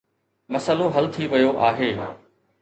مسئلو 0.53 0.87
حل 0.95 1.05
ٿي 1.13 1.23
ويو 1.31 1.51
آهي. 1.67 1.91